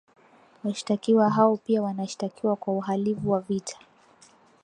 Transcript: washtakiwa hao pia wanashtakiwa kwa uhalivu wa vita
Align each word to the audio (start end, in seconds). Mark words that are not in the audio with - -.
washtakiwa 0.63 1.29
hao 1.29 1.57
pia 1.57 1.81
wanashtakiwa 1.81 2.55
kwa 2.55 2.73
uhalivu 2.73 3.31
wa 3.31 3.39
vita 3.39 3.77